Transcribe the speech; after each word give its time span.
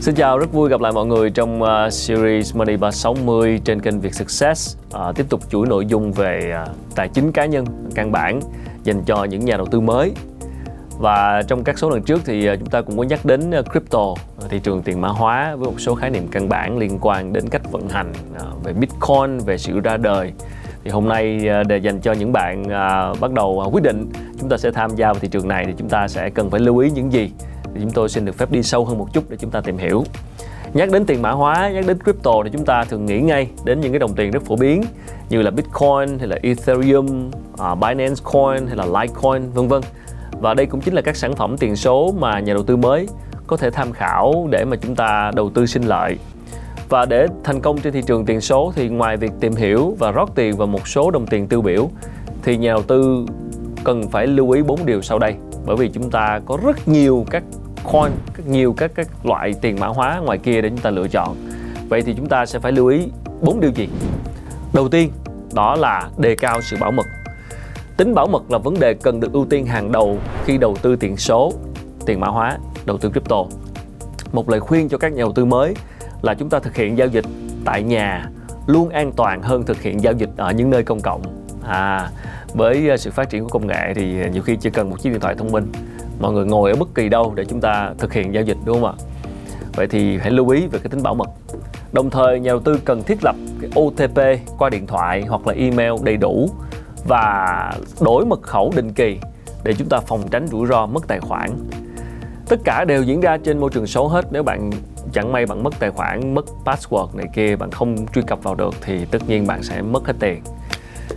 Xin 0.00 0.14
chào, 0.14 0.38
rất 0.38 0.52
vui 0.52 0.68
gặp 0.70 0.80
lại 0.80 0.92
mọi 0.92 1.06
người 1.06 1.30
trong 1.30 1.62
uh, 1.62 1.92
series 1.92 2.56
Money 2.56 2.76
360 2.76 3.60
trên 3.64 3.80
kênh 3.80 4.00
Việt 4.00 4.14
Success. 4.14 4.76
Uh, 4.94 5.16
tiếp 5.16 5.26
tục 5.28 5.40
chuỗi 5.50 5.66
nội 5.66 5.86
dung 5.86 6.12
về 6.12 6.54
uh, 6.62 6.76
tài 6.94 7.08
chính 7.08 7.32
cá 7.32 7.46
nhân 7.46 7.64
căn 7.94 8.12
bản 8.12 8.40
dành 8.84 9.02
cho 9.04 9.24
những 9.24 9.44
nhà 9.44 9.56
đầu 9.56 9.66
tư 9.66 9.80
mới. 9.80 10.12
Và 10.98 11.42
trong 11.48 11.64
các 11.64 11.78
số 11.78 11.90
lần 11.90 12.02
trước 12.02 12.22
thì 12.24 12.50
uh, 12.52 12.58
chúng 12.58 12.68
ta 12.68 12.80
cũng 12.80 12.96
có 12.96 13.02
nhắc 13.02 13.24
đến 13.24 13.50
uh, 13.58 13.70
crypto, 13.70 14.14
thị 14.48 14.58
trường 14.58 14.82
tiền 14.82 15.00
mã 15.00 15.08
hóa 15.08 15.56
với 15.56 15.70
một 15.70 15.80
số 15.80 15.94
khái 15.94 16.10
niệm 16.10 16.28
căn 16.30 16.48
bản 16.48 16.78
liên 16.78 16.98
quan 17.00 17.32
đến 17.32 17.48
cách 17.48 17.62
vận 17.70 17.88
hành 17.88 18.12
uh, 18.32 18.64
về 18.64 18.72
Bitcoin, 18.72 19.38
về 19.46 19.58
sự 19.58 19.80
ra 19.80 19.96
đời. 19.96 20.32
Thì 20.84 20.90
hôm 20.90 21.08
nay 21.08 21.48
uh, 21.60 21.66
để 21.66 21.78
dành 21.78 22.00
cho 22.00 22.12
những 22.12 22.32
bạn 22.32 22.62
uh, 22.62 23.20
bắt 23.20 23.32
đầu 23.32 23.62
uh, 23.66 23.74
quyết 23.74 23.82
định 23.82 24.10
chúng 24.40 24.48
ta 24.48 24.56
sẽ 24.56 24.70
tham 24.70 24.90
gia 24.96 25.06
vào 25.06 25.20
thị 25.20 25.28
trường 25.28 25.48
này 25.48 25.64
thì 25.66 25.72
chúng 25.78 25.88
ta 25.88 26.08
sẽ 26.08 26.30
cần 26.30 26.50
phải 26.50 26.60
lưu 26.60 26.78
ý 26.78 26.90
những 26.90 27.12
gì 27.12 27.30
thì 27.78 27.84
chúng 27.84 27.92
tôi 27.92 28.08
xin 28.08 28.24
được 28.24 28.38
phép 28.38 28.50
đi 28.50 28.62
sâu 28.62 28.84
hơn 28.84 28.98
một 28.98 29.12
chút 29.12 29.24
để 29.30 29.36
chúng 29.40 29.50
ta 29.50 29.60
tìm 29.60 29.78
hiểu. 29.78 30.04
Nhắc 30.74 30.90
đến 30.90 31.06
tiền 31.06 31.22
mã 31.22 31.30
hóa 31.30 31.70
nhắc 31.74 31.86
đến 31.86 31.98
crypto 32.04 32.32
thì 32.44 32.50
chúng 32.52 32.64
ta 32.64 32.84
thường 32.84 33.06
nghĩ 33.06 33.20
ngay 33.20 33.48
đến 33.64 33.80
những 33.80 33.92
cái 33.92 33.98
đồng 33.98 34.14
tiền 34.14 34.30
rất 34.30 34.42
phổ 34.42 34.56
biến 34.56 34.82
như 35.28 35.42
là 35.42 35.50
bitcoin 35.50 36.18
hay 36.18 36.28
là 36.28 36.38
ethereum 36.42 37.30
uh, 37.52 37.78
binance 37.80 38.22
coin 38.24 38.66
hay 38.66 38.76
là 38.76 38.86
litecoin 38.86 39.50
vân 39.54 39.68
vân. 39.68 39.82
Và 40.40 40.54
đây 40.54 40.66
cũng 40.66 40.80
chính 40.80 40.94
là 40.94 41.02
các 41.02 41.16
sản 41.16 41.36
phẩm 41.36 41.56
tiền 41.58 41.76
số 41.76 42.14
mà 42.18 42.40
nhà 42.40 42.54
đầu 42.54 42.62
tư 42.62 42.76
mới 42.76 43.08
có 43.46 43.56
thể 43.56 43.70
tham 43.70 43.92
khảo 43.92 44.48
để 44.50 44.64
mà 44.64 44.76
chúng 44.76 44.94
ta 44.94 45.30
đầu 45.34 45.50
tư 45.50 45.66
sinh 45.66 45.82
lợi. 45.82 46.18
Và 46.88 47.04
để 47.04 47.26
thành 47.44 47.60
công 47.60 47.78
trên 47.78 47.92
thị 47.92 48.02
trường 48.06 48.24
tiền 48.24 48.40
số 48.40 48.72
thì 48.76 48.88
ngoài 48.88 49.16
việc 49.16 49.32
tìm 49.40 49.52
hiểu 49.52 49.96
và 49.98 50.10
rót 50.10 50.34
tiền 50.34 50.56
vào 50.56 50.66
một 50.66 50.88
số 50.88 51.10
đồng 51.10 51.26
tiền 51.26 51.48
tiêu 51.48 51.62
biểu 51.62 51.90
thì 52.42 52.56
nhà 52.56 52.72
đầu 52.72 52.82
tư 52.82 53.26
cần 53.84 54.08
phải 54.08 54.26
lưu 54.26 54.50
ý 54.50 54.62
bốn 54.62 54.86
điều 54.86 55.02
sau 55.02 55.18
đây. 55.18 55.34
Bởi 55.66 55.76
vì 55.76 55.88
chúng 55.88 56.10
ta 56.10 56.40
có 56.46 56.58
rất 56.64 56.88
nhiều 56.88 57.26
các 57.30 57.42
coin 57.92 58.12
nhiều 58.46 58.74
các 58.76 58.90
các 58.94 59.08
loại 59.26 59.52
tiền 59.60 59.80
mã 59.80 59.86
hóa 59.86 60.20
ngoài 60.24 60.38
kia 60.38 60.60
để 60.60 60.68
chúng 60.68 60.78
ta 60.78 60.90
lựa 60.90 61.08
chọn. 61.08 61.36
Vậy 61.88 62.02
thì 62.02 62.14
chúng 62.16 62.28
ta 62.28 62.46
sẽ 62.46 62.58
phải 62.58 62.72
lưu 62.72 62.86
ý 62.86 63.08
bốn 63.40 63.60
điều 63.60 63.70
gì? 63.70 63.88
Đầu 64.72 64.88
tiên, 64.88 65.10
đó 65.54 65.76
là 65.76 66.08
đề 66.18 66.36
cao 66.36 66.60
sự 66.62 66.76
bảo 66.80 66.90
mật. 66.90 67.06
Tính 67.96 68.14
bảo 68.14 68.26
mật 68.26 68.50
là 68.50 68.58
vấn 68.58 68.80
đề 68.80 68.94
cần 68.94 69.20
được 69.20 69.32
ưu 69.32 69.46
tiên 69.50 69.66
hàng 69.66 69.92
đầu 69.92 70.18
khi 70.44 70.58
đầu 70.58 70.76
tư 70.82 70.96
tiền 70.96 71.16
số, 71.16 71.52
tiền 72.06 72.20
mã 72.20 72.26
hóa, 72.26 72.58
đầu 72.84 72.98
tư 72.98 73.10
crypto. 73.10 73.44
Một 74.32 74.50
lời 74.50 74.60
khuyên 74.60 74.88
cho 74.88 74.98
các 74.98 75.12
nhà 75.12 75.20
đầu 75.20 75.32
tư 75.32 75.44
mới 75.44 75.74
là 76.22 76.34
chúng 76.34 76.48
ta 76.48 76.58
thực 76.58 76.76
hiện 76.76 76.98
giao 76.98 77.08
dịch 77.08 77.24
tại 77.64 77.82
nhà 77.82 78.26
luôn 78.66 78.88
an 78.88 79.12
toàn 79.12 79.42
hơn 79.42 79.62
thực 79.66 79.82
hiện 79.82 80.02
giao 80.02 80.12
dịch 80.12 80.30
ở 80.36 80.52
những 80.52 80.70
nơi 80.70 80.82
công 80.82 81.00
cộng. 81.00 81.22
À 81.64 82.10
với 82.54 82.90
sự 82.98 83.10
phát 83.10 83.30
triển 83.30 83.42
của 83.42 83.48
công 83.48 83.66
nghệ 83.66 83.92
thì 83.94 84.30
nhiều 84.32 84.42
khi 84.42 84.56
chỉ 84.56 84.70
cần 84.70 84.90
một 84.90 84.96
chiếc 85.02 85.10
điện 85.10 85.20
thoại 85.20 85.34
thông 85.38 85.52
minh 85.52 85.72
mọi 86.20 86.32
người 86.32 86.44
ngồi 86.44 86.70
ở 86.70 86.76
bất 86.76 86.88
kỳ 86.94 87.08
đâu 87.08 87.32
để 87.34 87.44
chúng 87.44 87.60
ta 87.60 87.92
thực 87.98 88.12
hiện 88.12 88.34
giao 88.34 88.42
dịch, 88.42 88.56
đúng 88.64 88.80
không 88.80 88.84
ạ? 88.84 88.92
Vậy 89.74 89.86
thì 89.86 90.18
hãy 90.18 90.30
lưu 90.30 90.48
ý 90.48 90.66
về 90.66 90.78
cái 90.78 90.90
tính 90.90 91.02
bảo 91.02 91.14
mật. 91.14 91.28
Đồng 91.92 92.10
thời, 92.10 92.40
nhà 92.40 92.50
đầu 92.50 92.60
tư 92.60 92.80
cần 92.84 93.02
thiết 93.02 93.18
lập 93.24 93.36
cái 93.60 93.70
OTP 93.80 94.40
qua 94.58 94.70
điện 94.70 94.86
thoại 94.86 95.24
hoặc 95.28 95.46
là 95.46 95.54
email 95.54 95.92
đầy 96.02 96.16
đủ 96.16 96.50
và 97.04 97.72
đổi 98.00 98.26
mật 98.26 98.42
khẩu 98.42 98.72
định 98.76 98.92
kỳ 98.92 99.18
để 99.64 99.74
chúng 99.78 99.88
ta 99.88 99.98
phòng 100.00 100.20
tránh 100.30 100.46
rủi 100.46 100.66
ro 100.66 100.86
mất 100.86 101.08
tài 101.08 101.20
khoản. 101.20 101.50
Tất 102.48 102.60
cả 102.64 102.84
đều 102.84 103.02
diễn 103.02 103.20
ra 103.20 103.36
trên 103.36 103.58
môi 103.58 103.70
trường 103.70 103.86
số 103.86 104.08
hết. 104.08 104.26
Nếu 104.32 104.42
bạn 104.42 104.70
chẳng 105.12 105.32
may 105.32 105.46
bạn 105.46 105.62
mất 105.62 105.74
tài 105.78 105.90
khoản, 105.90 106.34
mất 106.34 106.44
password 106.64 107.16
này 107.16 107.26
kia, 107.34 107.56
bạn 107.56 107.70
không 107.70 108.06
truy 108.14 108.22
cập 108.22 108.42
vào 108.42 108.54
được 108.54 108.74
thì 108.80 109.04
tất 109.04 109.28
nhiên 109.28 109.46
bạn 109.46 109.62
sẽ 109.62 109.82
mất 109.82 110.06
hết 110.06 110.14
tiền 110.20 110.42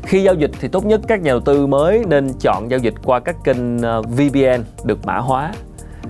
khi 0.03 0.23
giao 0.23 0.35
dịch 0.35 0.51
thì 0.59 0.67
tốt 0.67 0.85
nhất 0.85 1.01
các 1.07 1.21
nhà 1.21 1.31
đầu 1.31 1.39
tư 1.39 1.67
mới 1.67 2.03
nên 2.07 2.33
chọn 2.39 2.71
giao 2.71 2.79
dịch 2.79 2.93
qua 3.03 3.19
các 3.19 3.35
kênh 3.43 3.81
ờ, 3.81 4.01
VPN 4.01 4.63
được 4.83 5.05
mã 5.05 5.17
hóa. 5.17 5.51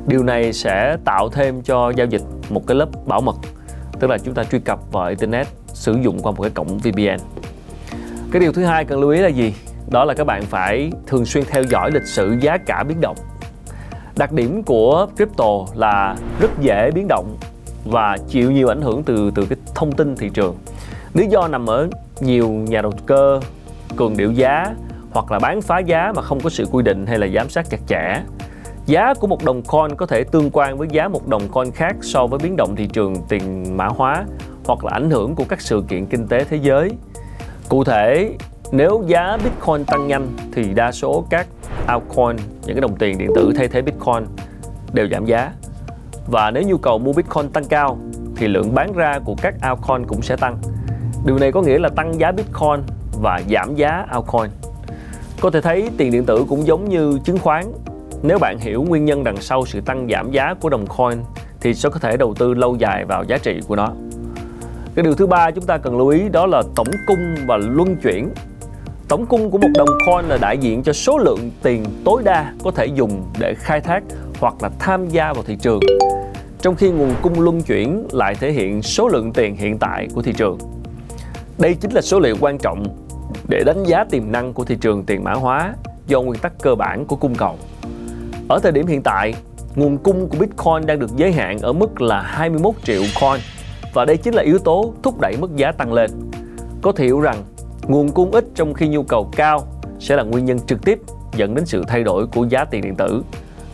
Điều 0.08 0.24
này 0.24 0.54
sẽ 0.54 0.98
tạo 1.06 1.30
thêm 1.30 1.62
cho 1.62 1.90
giao 1.90 2.08
dịch 2.08 2.22
một 2.50 2.68
cái 2.68 2.76
lớp 2.76 2.90
bảo 3.06 3.22
mật, 3.22 3.36
tức 4.00 4.10
là 4.10 4.18
chúng 4.18 4.34
ta 4.34 4.44
truy 4.44 4.60
cập 4.60 4.92
vào 4.92 5.08
internet 5.10 5.48
sử 5.68 5.98
dụng 6.02 6.20
qua 6.20 6.32
một 6.32 6.42
cái 6.42 6.52
cổng 6.52 6.78
VPN. 6.78 7.18
Cái 8.32 8.40
điều 8.40 8.54
thứ 8.54 8.64
hai 8.64 8.86
cần 8.86 9.00
lưu 9.00 9.10
ý 9.10 9.20
là 9.20 9.28
gì? 9.28 9.54
Đó 9.90 10.06
là 10.06 10.14
các 10.14 10.24
bạn 10.24 10.42
phải 10.42 10.92
thường 11.08 11.26
xuyên 11.26 11.44
theo 11.50 11.64
dõi 11.64 11.92
lịch 11.92 12.06
sử 12.06 12.38
giá 12.42 12.58
cả 12.58 12.84
biến 12.84 13.02
động. 13.02 13.18
Đặc 14.18 14.32
điểm 14.32 14.64
của 14.64 15.08
crypto 15.16 15.66
là 15.76 16.16
rất 16.40 16.52
dễ 16.60 16.92
biến 16.92 17.08
động 17.10 17.38
và 17.86 18.18
chịu 18.28 18.52
nhiều 18.52 18.68
ảnh 18.68 18.82
hưởng 18.82 19.04
từ 19.04 19.32
từ 19.36 19.46
cái 19.46 19.58
thông 19.76 19.92
tin 19.92 20.16
thị 20.16 20.30
trường. 20.34 20.58
Lý 21.14 21.28
do 21.28 21.48
nằm 21.48 21.70
ở 21.70 21.90
nhiều 22.20 22.50
nhà 22.50 22.82
đầu 22.82 22.92
cơ 23.06 23.40
cường 23.98 24.18
điệu 24.18 24.32
giá 24.32 24.76
hoặc 25.12 25.32
là 25.32 25.40
bán 25.40 25.62
phá 25.62 25.80
giá 25.80 26.12
mà 26.16 26.22
không 26.22 26.40
có 26.40 26.50
sự 26.50 26.66
quy 26.72 26.84
định 26.84 27.06
hay 27.08 27.20
là 27.20 27.28
giám 27.36 27.50
sát 27.50 27.70
chặt 27.70 27.80
chẽ. 27.88 28.22
Giá 28.86 29.14
của 29.14 29.28
một 29.28 29.44
đồng 29.44 29.62
coin 29.62 29.96
có 29.96 30.06
thể 30.06 30.24
tương 30.24 30.50
quan 30.54 30.78
với 30.78 30.88
giá 30.92 31.08
một 31.08 31.28
đồng 31.28 31.48
coin 31.48 31.72
khác 31.72 31.96
so 32.02 32.28
với 32.28 32.40
biến 32.44 32.56
động 32.56 32.76
thị 32.76 32.88
trường 32.88 33.16
tiền 33.30 33.78
mã 33.78 33.88
hóa 33.88 34.26
hoặc 34.66 34.86
là 34.86 34.92
ảnh 34.94 35.10
hưởng 35.10 35.36
của 35.36 35.44
các 35.50 35.62
sự 35.62 35.84
kiện 35.88 36.06
kinh 36.06 36.28
tế 36.28 36.44
thế 36.44 36.58
giới. 36.62 36.90
Cụ 37.70 37.84
thể, 37.84 38.36
nếu 38.72 39.04
giá 39.08 39.38
Bitcoin 39.44 39.86
tăng 39.86 40.08
nhanh 40.08 40.28
thì 40.54 40.74
đa 40.74 40.92
số 40.92 41.26
các 41.30 41.48
altcoin, 41.88 42.36
những 42.38 42.76
cái 42.76 42.82
đồng 42.82 42.96
tiền 42.96 43.18
điện 43.18 43.30
tử 43.36 43.52
thay 43.56 43.68
thế 43.68 43.82
Bitcoin 43.82 44.26
đều 44.94 45.08
giảm 45.12 45.26
giá. 45.26 45.54
Và 46.28 46.52
nếu 46.52 46.64
nhu 46.64 46.78
cầu 46.78 47.00
mua 47.00 47.14
Bitcoin 47.14 47.50
tăng 47.50 47.66
cao 47.66 47.98
thì 48.36 48.48
lượng 48.48 48.76
bán 48.76 48.94
ra 48.94 49.20
của 49.26 49.36
các 49.42 49.56
altcoin 49.62 50.06
cũng 50.08 50.22
sẽ 50.22 50.36
tăng. 50.36 50.58
Điều 51.26 51.38
này 51.38 51.52
có 51.52 51.62
nghĩa 51.62 51.80
là 51.80 51.90
tăng 51.90 52.20
giá 52.20 52.32
Bitcoin 52.32 52.82
và 53.22 53.42
giảm 53.50 53.76
giá 53.76 54.06
altcoin. 54.10 54.52
Có 55.42 55.50
thể 55.50 55.62
thấy 55.62 55.90
tiền 55.98 56.12
điện 56.12 56.26
tử 56.26 56.46
cũng 56.50 56.68
giống 56.68 56.90
như 56.90 57.20
chứng 57.24 57.38
khoán. 57.38 57.66
Nếu 58.24 58.40
bạn 58.40 58.60
hiểu 58.60 58.86
nguyên 58.88 59.06
nhân 59.06 59.24
đằng 59.24 59.38
sau 59.38 59.66
sự 59.66 59.82
tăng 59.82 60.08
giảm 60.12 60.32
giá 60.32 60.54
của 60.62 60.70
đồng 60.70 60.86
coin, 60.88 61.18
thì 61.62 61.74
sẽ 61.74 61.90
có 61.90 62.00
thể 62.00 62.18
đầu 62.18 62.34
tư 62.34 62.54
lâu 62.54 62.76
dài 62.76 63.06
vào 63.06 63.24
giá 63.24 63.38
trị 63.38 63.60
của 63.68 63.76
nó. 63.76 63.90
Cái 64.96 65.04
điều 65.04 65.14
thứ 65.14 65.28
ba 65.28 65.52
chúng 65.52 65.66
ta 65.66 65.78
cần 65.78 65.98
lưu 65.98 66.08
ý 66.08 66.30
đó 66.30 66.46
là 66.46 66.64
tổng 66.76 66.88
cung 67.08 67.36
và 67.48 67.58
luân 67.58 67.96
chuyển. 67.96 68.30
Tổng 69.08 69.26
cung 69.26 69.52
của 69.52 69.58
một 69.58 69.70
đồng 69.74 69.90
coin 70.06 70.26
là 70.26 70.38
đại 70.42 70.58
diện 70.58 70.84
cho 70.84 70.94
số 70.94 71.18
lượng 71.18 71.52
tiền 71.64 71.86
tối 72.06 72.22
đa 72.26 72.54
có 72.64 72.72
thể 72.72 72.86
dùng 72.86 73.24
để 73.40 73.54
khai 73.58 73.82
thác 73.82 74.04
hoặc 74.40 74.54
là 74.62 74.70
tham 74.80 75.10
gia 75.10 75.34
vào 75.34 75.44
thị 75.44 75.58
trường. 75.62 75.80
Trong 76.62 76.76
khi 76.76 76.90
nguồn 76.90 77.14
cung 77.22 77.42
luân 77.42 77.62
chuyển 77.62 78.08
lại 78.12 78.36
thể 78.36 78.52
hiện 78.52 78.82
số 78.82 79.08
lượng 79.08 79.34
tiền 79.34 79.56
hiện 79.56 79.78
tại 79.78 80.08
của 80.16 80.22
thị 80.22 80.34
trường. 80.38 80.58
Đây 81.58 81.76
chính 81.82 81.92
là 81.92 82.02
số 82.02 82.20
liệu 82.20 82.36
quan 82.40 82.58
trọng 82.58 83.01
để 83.48 83.64
đánh 83.66 83.84
giá 83.84 84.04
tiềm 84.04 84.32
năng 84.32 84.54
của 84.54 84.64
thị 84.64 84.78
trường 84.82 85.04
tiền 85.04 85.24
mã 85.24 85.34
hóa 85.34 85.74
do 86.08 86.22
nguyên 86.22 86.40
tắc 86.42 86.54
cơ 86.62 86.76
bản 86.76 87.06
của 87.06 87.16
cung 87.16 87.36
cầu. 87.36 87.56
Ở 88.50 88.60
thời 88.64 88.72
điểm 88.72 88.88
hiện 88.88 89.02
tại, 89.04 89.34
nguồn 89.76 89.98
cung 89.98 90.30
của 90.30 90.38
Bitcoin 90.40 90.86
đang 90.86 91.00
được 91.00 91.10
giới 91.16 91.32
hạn 91.32 91.60
ở 91.60 91.74
mức 91.74 92.02
là 92.02 92.22
21 92.22 92.76
triệu 92.84 93.02
coin 93.22 93.42
và 93.94 94.06
đây 94.06 94.18
chính 94.18 94.34
là 94.34 94.44
yếu 94.44 94.60
tố 94.60 94.94
thúc 95.04 95.20
đẩy 95.20 95.38
mức 95.40 95.56
giá 95.56 95.72
tăng 95.72 95.94
lên. 95.94 96.12
Có 96.82 96.92
thể 96.92 97.06
hiểu 97.06 97.22
rằng 97.22 97.38
nguồn 97.88 98.12
cung 98.12 98.32
ít 98.32 98.46
trong 98.56 98.74
khi 98.74 98.88
nhu 98.88 99.04
cầu 99.04 99.32
cao 99.36 99.60
sẽ 100.00 100.16
là 100.16 100.24
nguyên 100.24 100.46
nhân 100.46 100.60
trực 100.60 100.86
tiếp 100.86 101.00
dẫn 101.36 101.56
đến 101.56 101.66
sự 101.66 101.84
thay 101.88 102.04
đổi 102.04 102.28
của 102.28 102.46
giá 102.46 102.66
tiền 102.66 102.82
điện 102.82 102.96
tử. 102.96 103.24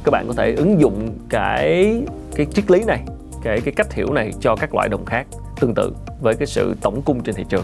Các 0.04 0.12
bạn 0.12 0.26
có 0.28 0.34
thể 0.34 0.54
ứng 0.54 0.82
dụng 0.82 1.10
cái 1.30 1.96
cái 2.36 2.46
triết 2.54 2.72
lý 2.72 2.84
này, 2.84 3.04
cái 3.44 3.62
cái 3.62 3.74
cách 3.74 3.94
hiểu 3.94 4.14
này 4.14 4.32
cho 4.40 4.56
các 4.56 4.76
loại 4.76 4.90
đồng 4.90 5.06
khác 5.06 5.28
tương 5.60 5.74
tự 5.74 5.96
với 6.22 6.34
cái 6.34 6.48
sự 6.48 6.76
tổng 6.82 7.02
cung 7.02 7.24
trên 7.24 7.36
thị 7.36 7.46
trường. 7.50 7.64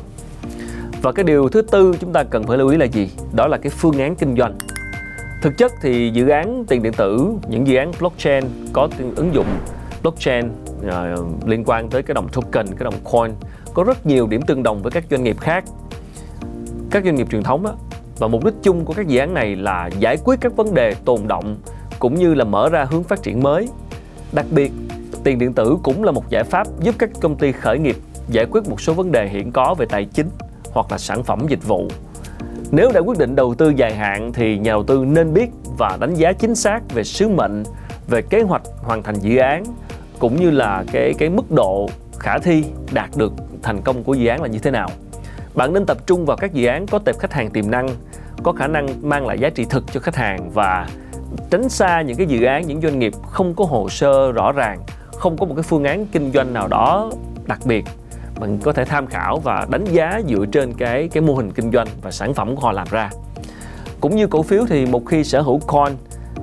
Và 1.03 1.11
cái 1.11 1.23
điều 1.23 1.49
thứ 1.49 1.61
tư 1.61 1.93
chúng 1.99 2.13
ta 2.13 2.23
cần 2.23 2.43
phải 2.43 2.57
lưu 2.57 2.69
ý 2.69 2.77
là 2.77 2.85
gì? 2.85 3.09
Đó 3.33 3.47
là 3.47 3.57
cái 3.57 3.69
phương 3.69 3.99
án 3.99 4.15
kinh 4.15 4.35
doanh. 4.37 4.57
Thực 5.41 5.57
chất 5.57 5.71
thì 5.81 6.09
dự 6.09 6.27
án 6.27 6.65
tiền 6.67 6.83
điện 6.83 6.93
tử, 6.97 7.33
những 7.47 7.67
dự 7.67 7.75
án 7.75 7.91
blockchain 7.99 8.43
có 8.73 8.89
ứng 9.15 9.33
dụng 9.33 9.45
blockchain 10.01 10.49
uh, 10.87 11.47
liên 11.47 11.63
quan 11.65 11.89
tới 11.89 12.03
cái 12.03 12.13
đồng 12.15 12.27
token, 12.33 12.67
cái 12.67 12.83
đồng 12.83 12.93
coin 13.03 13.31
có 13.73 13.83
rất 13.83 14.05
nhiều 14.05 14.27
điểm 14.27 14.41
tương 14.41 14.63
đồng 14.63 14.81
với 14.81 14.91
các 14.91 15.03
doanh 15.11 15.23
nghiệp 15.23 15.39
khác. 15.39 15.63
Các 16.91 17.03
doanh 17.03 17.15
nghiệp 17.15 17.27
truyền 17.31 17.43
thống 17.43 17.65
á, 17.65 17.73
và 18.19 18.27
mục 18.27 18.45
đích 18.45 18.55
chung 18.63 18.85
của 18.85 18.93
các 18.93 19.07
dự 19.07 19.19
án 19.19 19.33
này 19.33 19.55
là 19.55 19.89
giải 19.99 20.17
quyết 20.23 20.35
các 20.41 20.55
vấn 20.55 20.73
đề 20.73 20.95
tồn 21.05 21.19
động 21.27 21.57
cũng 21.99 22.15
như 22.15 22.33
là 22.33 22.43
mở 22.43 22.69
ra 22.69 22.85
hướng 22.91 23.03
phát 23.03 23.23
triển 23.23 23.43
mới. 23.43 23.67
Đặc 24.31 24.45
biệt, 24.51 24.71
tiền 25.23 25.39
điện 25.39 25.53
tử 25.53 25.77
cũng 25.83 26.03
là 26.03 26.11
một 26.11 26.29
giải 26.29 26.43
pháp 26.43 26.67
giúp 26.79 26.95
các 26.99 27.09
công 27.21 27.35
ty 27.35 27.51
khởi 27.51 27.79
nghiệp 27.79 27.95
giải 28.27 28.45
quyết 28.51 28.67
một 28.69 28.81
số 28.81 28.93
vấn 28.93 29.11
đề 29.11 29.27
hiện 29.27 29.51
có 29.51 29.75
về 29.77 29.85
tài 29.85 30.05
chính 30.05 30.27
hoặc 30.73 30.91
là 30.91 30.97
sản 30.97 31.23
phẩm 31.23 31.45
dịch 31.47 31.67
vụ. 31.67 31.87
Nếu 32.71 32.91
đã 32.93 32.99
quyết 32.99 33.17
định 33.17 33.35
đầu 33.35 33.55
tư 33.55 33.73
dài 33.75 33.95
hạn 33.95 34.33
thì 34.33 34.57
nhà 34.57 34.71
đầu 34.71 34.83
tư 34.83 35.05
nên 35.07 35.33
biết 35.33 35.49
và 35.77 35.97
đánh 35.99 36.15
giá 36.15 36.33
chính 36.33 36.55
xác 36.55 36.79
về 36.93 37.03
sứ 37.03 37.29
mệnh, 37.29 37.63
về 38.07 38.21
kế 38.21 38.41
hoạch 38.41 38.61
hoàn 38.77 39.03
thành 39.03 39.19
dự 39.19 39.37
án 39.37 39.63
cũng 40.19 40.35
như 40.35 40.51
là 40.51 40.83
cái 40.91 41.13
cái 41.13 41.29
mức 41.29 41.51
độ 41.51 41.89
khả 42.19 42.39
thi 42.39 42.63
đạt 42.91 43.09
được 43.15 43.33
thành 43.63 43.81
công 43.81 44.03
của 44.03 44.13
dự 44.13 44.27
án 44.27 44.41
là 44.41 44.47
như 44.47 44.59
thế 44.59 44.71
nào. 44.71 44.89
Bạn 45.55 45.73
nên 45.73 45.85
tập 45.85 45.97
trung 46.07 46.25
vào 46.25 46.37
các 46.37 46.53
dự 46.53 46.67
án 46.67 46.87
có 46.87 46.99
tệp 46.99 47.19
khách 47.19 47.33
hàng 47.33 47.49
tiềm 47.49 47.71
năng, 47.71 47.89
có 48.43 48.51
khả 48.51 48.67
năng 48.67 48.87
mang 49.01 49.27
lại 49.27 49.39
giá 49.39 49.49
trị 49.49 49.65
thực 49.69 49.83
cho 49.93 49.99
khách 49.99 50.15
hàng 50.15 50.51
và 50.53 50.87
tránh 51.49 51.69
xa 51.69 52.01
những 52.01 52.17
cái 52.17 52.27
dự 52.27 52.43
án 52.43 52.67
những 52.67 52.81
doanh 52.81 52.99
nghiệp 52.99 53.13
không 53.23 53.53
có 53.55 53.65
hồ 53.65 53.89
sơ 53.89 54.31
rõ 54.31 54.51
ràng, 54.51 54.79
không 55.15 55.37
có 55.37 55.45
một 55.45 55.55
cái 55.55 55.63
phương 55.63 55.83
án 55.83 56.05
kinh 56.05 56.31
doanh 56.31 56.53
nào 56.53 56.67
đó 56.67 57.11
đặc 57.45 57.59
biệt 57.65 57.85
bạn 58.43 58.57
có 58.63 58.73
thể 58.73 58.85
tham 58.85 59.07
khảo 59.07 59.39
và 59.39 59.67
đánh 59.69 59.85
giá 59.85 60.21
dựa 60.27 60.45
trên 60.51 60.73
cái 60.73 61.07
cái 61.07 61.23
mô 61.23 61.35
hình 61.35 61.51
kinh 61.51 61.71
doanh 61.71 61.87
và 62.01 62.11
sản 62.11 62.33
phẩm 62.33 62.55
của 62.55 62.61
họ 62.61 62.71
làm 62.71 62.87
ra. 62.91 63.09
Cũng 64.01 64.15
như 64.15 64.27
cổ 64.27 64.41
phiếu 64.41 64.65
thì 64.69 64.85
một 64.85 65.05
khi 65.05 65.23
sở 65.23 65.41
hữu 65.41 65.59
coin 65.59 65.93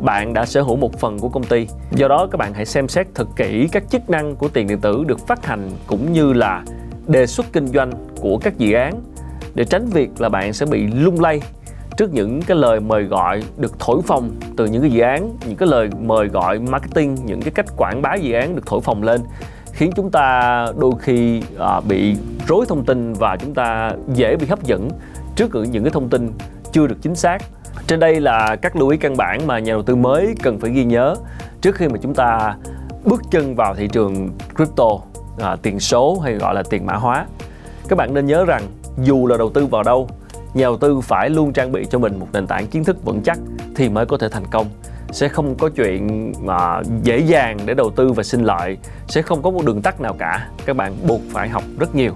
bạn 0.00 0.34
đã 0.34 0.46
sở 0.46 0.62
hữu 0.62 0.76
một 0.76 0.98
phần 0.98 1.18
của 1.18 1.28
công 1.28 1.44
ty. 1.44 1.66
Do 1.90 2.08
đó 2.08 2.28
các 2.30 2.36
bạn 2.36 2.54
hãy 2.54 2.66
xem 2.66 2.88
xét 2.88 3.06
thật 3.14 3.28
kỹ 3.36 3.68
các 3.72 3.90
chức 3.90 4.10
năng 4.10 4.36
của 4.36 4.48
tiền 4.48 4.66
điện 4.66 4.80
tử 4.80 5.04
được 5.06 5.26
phát 5.26 5.46
hành 5.46 5.70
cũng 5.86 6.12
như 6.12 6.32
là 6.32 6.64
đề 7.06 7.26
xuất 7.26 7.46
kinh 7.52 7.66
doanh 7.66 7.92
của 8.20 8.38
các 8.38 8.58
dự 8.58 8.72
án. 8.72 9.00
Để 9.54 9.64
tránh 9.64 9.86
việc 9.86 10.20
là 10.20 10.28
bạn 10.28 10.52
sẽ 10.52 10.66
bị 10.66 10.86
lung 10.86 11.20
lay 11.20 11.40
trước 11.96 12.12
những 12.12 12.42
cái 12.42 12.56
lời 12.56 12.80
mời 12.80 13.02
gọi 13.02 13.42
được 13.56 13.78
thổi 13.78 14.00
phồng 14.06 14.30
từ 14.56 14.66
những 14.66 14.82
cái 14.82 14.90
dự 14.90 15.00
án, 15.00 15.36
những 15.46 15.56
cái 15.56 15.68
lời 15.68 15.88
mời 16.00 16.28
gọi 16.28 16.58
marketing, 16.58 17.16
những 17.24 17.42
cái 17.42 17.50
cách 17.50 17.66
quảng 17.76 18.02
bá 18.02 18.14
dự 18.14 18.32
án 18.32 18.54
được 18.54 18.66
thổi 18.66 18.80
phồng 18.80 19.02
lên 19.02 19.20
khiến 19.80 19.92
chúng 19.96 20.10
ta 20.10 20.66
đôi 20.78 20.92
khi 21.00 21.42
à, 21.58 21.80
bị 21.80 22.16
rối 22.48 22.66
thông 22.68 22.84
tin 22.84 23.12
và 23.12 23.36
chúng 23.40 23.54
ta 23.54 23.92
dễ 24.14 24.36
bị 24.36 24.46
hấp 24.46 24.62
dẫn 24.62 24.88
trước 25.36 25.54
những 25.54 25.84
cái 25.84 25.90
thông 25.90 26.08
tin 26.08 26.32
chưa 26.72 26.86
được 26.86 26.96
chính 27.02 27.14
xác. 27.14 27.38
Trên 27.86 28.00
đây 28.00 28.20
là 28.20 28.56
các 28.62 28.76
lưu 28.76 28.88
ý 28.88 28.98
căn 28.98 29.16
bản 29.16 29.46
mà 29.46 29.58
nhà 29.58 29.72
đầu 29.72 29.82
tư 29.82 29.96
mới 29.96 30.34
cần 30.42 30.60
phải 30.60 30.70
ghi 30.70 30.84
nhớ 30.84 31.14
trước 31.60 31.74
khi 31.74 31.88
mà 31.88 31.98
chúng 32.02 32.14
ta 32.14 32.56
bước 33.04 33.22
chân 33.30 33.54
vào 33.54 33.74
thị 33.74 33.88
trường 33.88 34.30
crypto 34.56 34.88
à, 35.38 35.56
tiền 35.62 35.80
số 35.80 36.18
hay 36.24 36.34
gọi 36.34 36.54
là 36.54 36.62
tiền 36.70 36.86
mã 36.86 36.94
hóa. 36.94 37.26
Các 37.88 37.96
bạn 37.96 38.14
nên 38.14 38.26
nhớ 38.26 38.44
rằng 38.44 38.62
dù 39.02 39.26
là 39.26 39.36
đầu 39.36 39.50
tư 39.50 39.66
vào 39.66 39.82
đâu 39.82 40.08
nhà 40.54 40.62
đầu 40.62 40.76
tư 40.76 41.00
phải 41.00 41.30
luôn 41.30 41.52
trang 41.52 41.72
bị 41.72 41.84
cho 41.90 41.98
mình 41.98 42.18
một 42.18 42.26
nền 42.32 42.46
tảng 42.46 42.66
kiến 42.66 42.84
thức 42.84 43.04
vững 43.04 43.22
chắc 43.22 43.38
thì 43.76 43.88
mới 43.88 44.06
có 44.06 44.18
thể 44.18 44.28
thành 44.28 44.46
công 44.50 44.66
sẽ 45.12 45.28
không 45.28 45.54
có 45.54 45.68
chuyện 45.76 46.32
mà 46.42 46.82
dễ 47.02 47.18
dàng 47.18 47.58
để 47.64 47.74
đầu 47.74 47.90
tư 47.90 48.12
và 48.12 48.22
sinh 48.22 48.42
lợi 48.42 48.78
sẽ 49.08 49.22
không 49.22 49.42
có 49.42 49.50
một 49.50 49.64
đường 49.64 49.82
tắt 49.82 50.00
nào 50.00 50.16
cả. 50.18 50.48
Các 50.66 50.76
bạn 50.76 50.96
buộc 51.06 51.20
phải 51.30 51.48
học 51.48 51.64
rất 51.78 51.94
nhiều. 51.94 52.14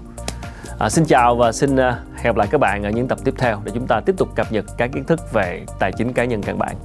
À, 0.78 0.90
xin 0.90 1.04
chào 1.04 1.36
và 1.36 1.52
xin 1.52 1.76
à, 1.76 1.98
hẹn 2.14 2.24
gặp 2.24 2.36
lại 2.36 2.48
các 2.50 2.58
bạn 2.58 2.82
ở 2.82 2.90
những 2.90 3.08
tập 3.08 3.18
tiếp 3.24 3.34
theo 3.38 3.60
để 3.64 3.72
chúng 3.74 3.86
ta 3.86 4.00
tiếp 4.00 4.14
tục 4.18 4.28
cập 4.34 4.52
nhật 4.52 4.64
các 4.78 4.90
kiến 4.94 5.04
thức 5.04 5.32
về 5.32 5.62
tài 5.78 5.92
chính 5.92 6.12
cá 6.12 6.24
nhân 6.24 6.42
căn 6.42 6.58
bản 6.58 6.76